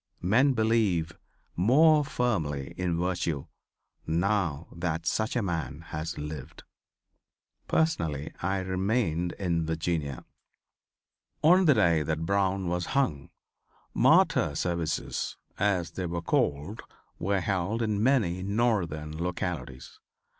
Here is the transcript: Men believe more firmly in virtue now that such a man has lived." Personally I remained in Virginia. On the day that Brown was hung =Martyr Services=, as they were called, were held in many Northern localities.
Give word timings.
Men 0.23 0.53
believe 0.53 1.15
more 1.55 2.03
firmly 2.03 2.73
in 2.75 2.97
virtue 2.97 3.45
now 4.07 4.67
that 4.71 5.05
such 5.05 5.35
a 5.35 5.43
man 5.43 5.81
has 5.89 6.17
lived." 6.17 6.63
Personally 7.67 8.33
I 8.41 8.61
remained 8.61 9.33
in 9.33 9.63
Virginia. 9.67 10.25
On 11.43 11.65
the 11.65 11.75
day 11.75 12.01
that 12.01 12.25
Brown 12.25 12.67
was 12.67 12.87
hung 12.97 13.29
=Martyr 13.93 14.55
Services=, 14.55 15.37
as 15.59 15.91
they 15.91 16.07
were 16.07 16.23
called, 16.23 16.81
were 17.19 17.39
held 17.39 17.83
in 17.83 18.01
many 18.01 18.41
Northern 18.41 19.15
localities. 19.23 19.99